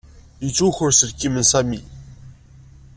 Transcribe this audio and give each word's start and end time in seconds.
Yettwaker 0.43 0.89
uselkim 0.91 1.35
n 1.37 1.43
Sami. 1.51 1.79